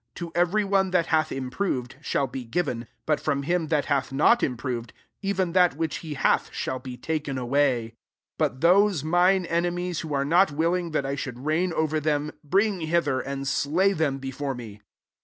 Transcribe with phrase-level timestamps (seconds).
[0.15, 4.41] To every one that hath imfirovedj shall be given; but from him that hath not
[4.41, 4.89] im/irovedf
[5.21, 7.93] even that which he hath shall be taken away.
[8.39, 12.31] 27 But those mine enemies, who are not willing that I should reign over them,
[12.43, 14.81] bring hither, and slay them before me."